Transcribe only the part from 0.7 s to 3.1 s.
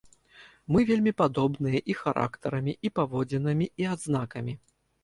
Мы вельмі падобныя і характарамі, і